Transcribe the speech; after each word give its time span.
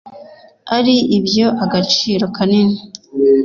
ari 0.77 0.95
ibyo 1.17 1.47
agaciro 1.63 2.23
kanini 2.35 2.77